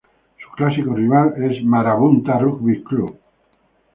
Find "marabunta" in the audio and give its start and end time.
1.63-2.39